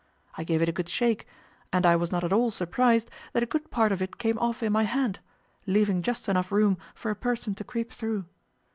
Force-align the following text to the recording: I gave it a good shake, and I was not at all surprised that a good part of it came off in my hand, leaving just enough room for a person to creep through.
I 0.35 0.43
gave 0.43 0.63
it 0.63 0.67
a 0.67 0.71
good 0.71 0.89
shake, 0.89 1.27
and 1.71 1.85
I 1.85 1.95
was 1.95 2.11
not 2.11 2.23
at 2.23 2.33
all 2.33 2.49
surprised 2.49 3.11
that 3.33 3.43
a 3.43 3.45
good 3.45 3.69
part 3.69 3.91
of 3.91 4.01
it 4.01 4.17
came 4.17 4.35
off 4.39 4.63
in 4.63 4.73
my 4.73 4.81
hand, 4.81 5.19
leaving 5.67 6.01
just 6.01 6.27
enough 6.27 6.51
room 6.51 6.79
for 6.95 7.11
a 7.11 7.15
person 7.15 7.53
to 7.53 7.63
creep 7.63 7.91
through. 7.91 8.25